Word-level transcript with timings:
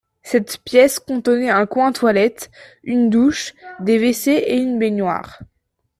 Cette 0.23 0.57
pièce 0.63 0.97
contenait 0.97 1.51
un 1.51 1.67
coin 1.67 1.91
toilette, 1.91 2.49
une 2.81 3.11
douche, 3.11 3.53
des 3.81 3.99
WC 3.99 4.31
et 4.31 4.57
une 4.57 4.79
baignoire. 4.79 5.39